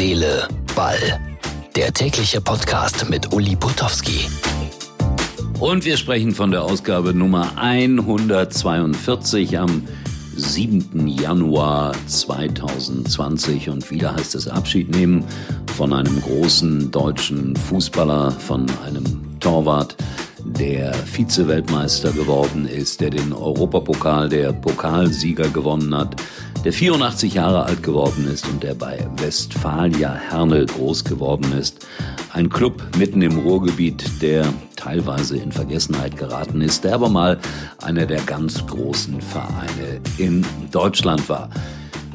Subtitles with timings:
[0.00, 1.20] Seele, Ball.
[1.76, 4.30] Der tägliche Podcast mit Uli Putowski.
[5.58, 9.86] Und wir sprechen von der Ausgabe Nummer 142 am
[10.34, 11.06] 7.
[11.06, 13.68] Januar 2020.
[13.68, 15.22] Und wieder heißt es Abschied nehmen
[15.76, 19.04] von einem großen deutschen Fußballer, von einem
[19.38, 19.98] Torwart,
[20.44, 26.16] der Vize-Weltmeister geworden ist, der den Europapokal, der Pokalsieger gewonnen hat,
[26.64, 31.86] der 84 Jahre alt geworden ist und der bei Westfalia Herne groß geworden ist.
[32.32, 34.44] Ein Club mitten im Ruhrgebiet, der
[34.76, 37.38] teilweise in Vergessenheit geraten ist, der aber mal
[37.82, 41.48] einer der ganz großen Vereine in Deutschland war.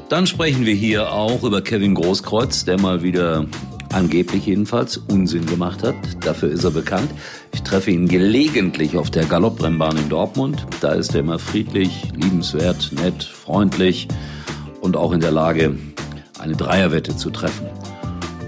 [0.09, 3.47] Dann sprechen wir hier auch über Kevin Großkreuz, der mal wieder
[3.93, 5.95] angeblich jedenfalls Unsinn gemacht hat.
[6.21, 7.09] Dafür ist er bekannt.
[7.51, 10.67] Ich treffe ihn gelegentlich auf der Galopprennbahn in Dortmund.
[10.81, 14.07] Da ist er immer friedlich, liebenswert, nett, freundlich
[14.85, 15.75] und auch in der Lage,
[16.39, 17.65] eine Dreierwette zu treffen.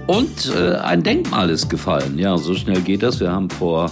[0.06, 2.18] Und äh, ein Denkmal ist gefallen.
[2.18, 3.20] Ja, so schnell geht das.
[3.20, 3.90] Wir haben vor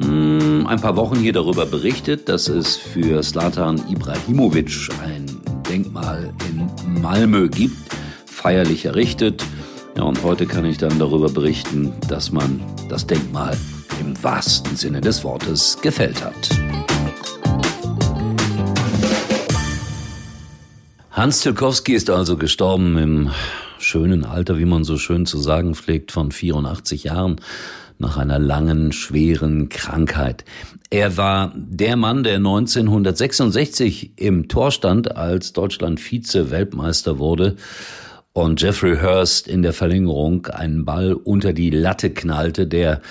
[0.00, 5.24] mh, hm, ein paar Wochen hier darüber berichtet, dass es für Slatan Ibrahimovic ein
[5.70, 7.76] Denkmal in Malmö gibt,
[8.26, 9.44] feierlich errichtet.
[9.96, 13.56] Ja, und heute kann ich dann darüber berichten, dass man das Denkmal
[14.00, 16.67] im wahrsten Sinne des Wortes gefällt hat.
[21.18, 23.30] Hans Tilkowski ist also gestorben im
[23.80, 27.40] schönen Alter, wie man so schön zu sagen pflegt, von 84 Jahren
[27.98, 30.44] nach einer langen, schweren Krankheit.
[30.90, 37.56] Er war der Mann, der 1966 im Tor stand, als Deutschland Vize-Weltmeister wurde
[38.32, 43.02] und Jeffrey Hurst in der Verlängerung einen Ball unter die Latte knallte, der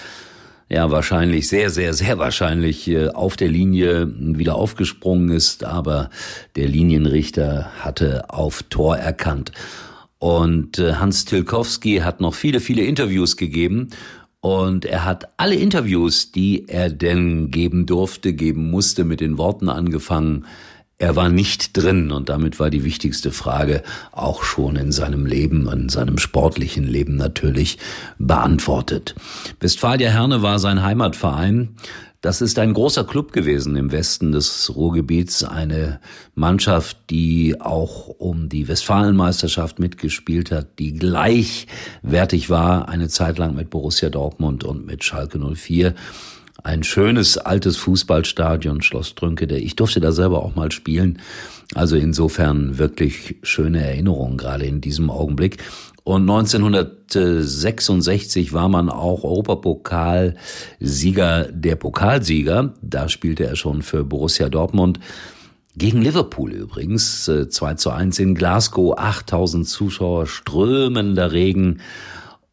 [0.69, 6.09] ja wahrscheinlich sehr, sehr, sehr wahrscheinlich äh, auf der Linie wieder aufgesprungen ist, aber
[6.55, 9.51] der Linienrichter hatte auf Tor erkannt.
[10.19, 13.89] Und äh, Hans Tilkowski hat noch viele, viele Interviews gegeben
[14.39, 19.69] und er hat alle Interviews, die er denn geben durfte, geben musste, mit den Worten
[19.69, 20.45] angefangen,
[20.99, 25.69] er war nicht drin und damit war die wichtigste Frage auch schon in seinem Leben,
[25.71, 27.77] in seinem sportlichen Leben natürlich
[28.17, 29.13] beantwortet.
[29.59, 31.75] Westfalia Herne war sein Heimatverein.
[32.21, 35.99] Das ist ein großer Club gewesen im Westen des Ruhrgebiets, eine
[36.33, 43.69] Mannschaft, die auch um die Westfalenmeisterschaft mitgespielt hat, die gleichwertig war eine Zeit lang mit
[43.69, 45.93] Borussia Dortmund und mit Schalke 04
[46.63, 49.45] ein schönes altes Fußballstadion, Schloss Trünke.
[49.57, 51.19] Ich durfte da selber auch mal spielen.
[51.75, 55.57] Also insofern wirklich schöne Erinnerungen, gerade in diesem Augenblick.
[56.03, 62.73] Und 1966 war man auch Europapokalsieger der Pokalsieger.
[62.81, 65.01] Da spielte er schon für Borussia Dortmund.
[65.75, 71.81] Gegen Liverpool übrigens, 2 zu 1 in Glasgow, 8000 Zuschauer, strömender Regen.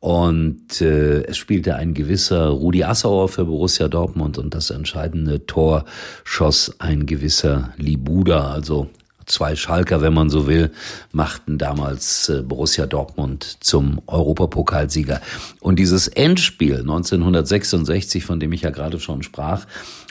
[0.04, 5.86] Und äh, es spielte ein gewisser Rudi Assauer für Borussia Dortmund und das entscheidende Tor
[6.24, 8.90] schoss ein gewisser Libuda, also
[9.24, 10.72] zwei Schalker, wenn man so will,
[11.12, 15.22] machten damals äh, Borussia Dortmund zum Europapokalsieger.
[15.60, 19.64] Und dieses Endspiel 1966, von dem ich ja gerade schon sprach,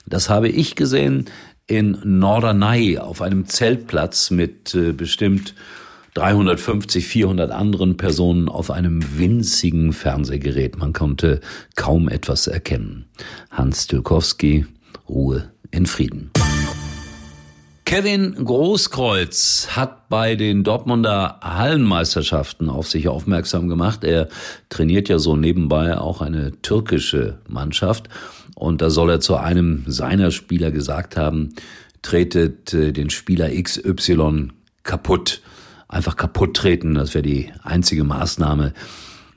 [0.07, 1.25] das habe ich gesehen
[1.67, 5.53] in Norderney auf einem Zeltplatz mit äh, bestimmt
[6.13, 10.77] 350, 400 anderen Personen auf einem winzigen Fernsehgerät.
[10.77, 11.41] Man konnte
[11.75, 13.05] kaum etwas erkennen.
[13.49, 14.65] Hans Tilkowski,
[15.09, 16.31] Ruhe in Frieden.
[17.85, 24.03] Kevin Großkreuz hat bei den Dortmunder Hallenmeisterschaften auf sich aufmerksam gemacht.
[24.03, 24.29] Er
[24.69, 28.09] trainiert ja so nebenbei auch eine türkische Mannschaft.
[28.55, 31.53] Und da soll er zu einem seiner Spieler gesagt haben,
[32.01, 34.49] tretet äh, den Spieler XY
[34.83, 35.41] kaputt
[35.93, 36.95] einfach kaputt treten.
[36.95, 38.73] Das wäre die einzige Maßnahme,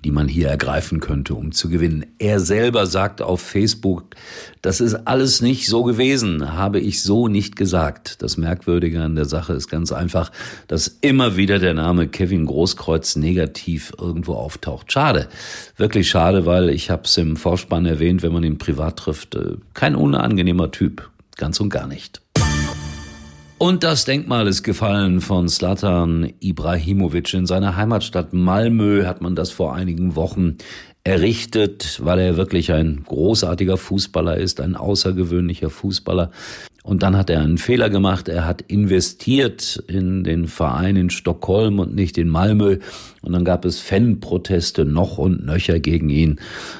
[0.04, 2.06] die man hier ergreifen könnte, um zu gewinnen.
[2.18, 4.14] Er selber sagt auf Facebook,
[4.62, 8.22] das ist alles nicht so gewesen, habe ich so nicht gesagt.
[8.22, 10.30] Das Merkwürdige an der Sache ist ganz einfach,
[10.68, 14.92] dass immer wieder der Name Kevin Großkreuz negativ irgendwo auftaucht.
[14.92, 15.28] Schade,
[15.76, 19.56] wirklich schade, weil ich habe es im Vorspann erwähnt, wenn man ihn privat trifft, äh,
[19.74, 22.20] kein unangenehmer Typ, ganz und gar nicht.
[23.58, 27.32] Und das Denkmal ist gefallen von Slatan Ibrahimovic.
[27.32, 30.58] In seiner Heimatstadt Malmö hat man das vor einigen Wochen
[31.04, 36.32] errichtet, weil er wirklich ein großartiger Fußballer ist, ein außergewöhnlicher Fußballer.
[36.86, 38.28] Und dann hat er einen Fehler gemacht.
[38.28, 42.78] Er hat investiert in den Verein in Stockholm und nicht in Malmö.
[43.22, 46.38] Und dann gab es Fanproteste noch und nöcher gegen ihn.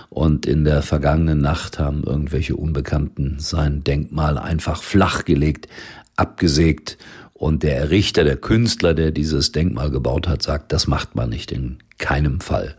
[0.09, 5.67] Und in der vergangenen Nacht haben irgendwelche Unbekannten sein Denkmal einfach flachgelegt
[6.15, 6.99] abgesägt
[7.35, 11.51] Und der Errichter, der Künstler, der dieses Denkmal gebaut hat, sagt, das macht man nicht
[11.51, 12.77] in keinem Fall.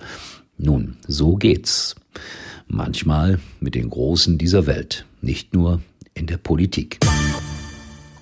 [0.58, 1.96] Nun, so geht's.
[2.70, 5.82] Manchmal mit den Großen dieser Welt, nicht nur
[6.18, 7.00] in der Politik.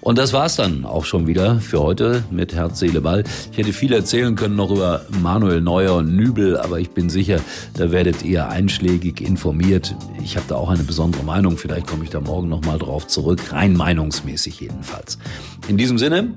[0.06, 3.24] Und das war's dann auch schon wieder für heute mit Herz, Seele, Ball.
[3.52, 7.40] Ich hätte viel erzählen können noch über Manuel Neuer und Nübel, aber ich bin sicher,
[7.74, 9.96] da werdet ihr einschlägig informiert.
[10.24, 11.58] Ich habe da auch eine besondere Meinung.
[11.58, 13.52] Vielleicht komme ich da morgen nochmal drauf zurück.
[13.52, 15.18] Rein meinungsmäßig jedenfalls.
[15.68, 16.36] In diesem Sinne,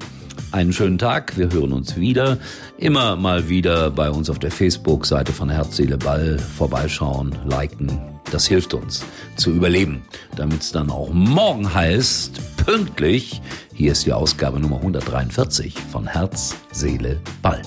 [0.53, 1.37] einen schönen Tag.
[1.37, 2.39] Wir hören uns wieder.
[2.79, 8.01] Immer mal wieder bei uns auf der Facebook-Seite von Herz, Seele, Ball vorbeischauen, liken.
[8.31, 9.05] Das hilft uns
[9.37, 10.03] zu überleben,
[10.37, 13.41] damit es dann auch morgen heißt, pünktlich,
[13.75, 17.63] hier ist die Ausgabe Nummer 143 von Herz, Seele, Ball.